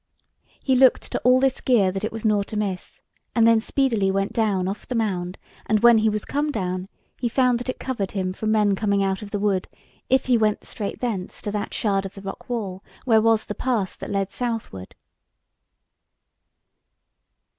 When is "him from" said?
8.13-8.51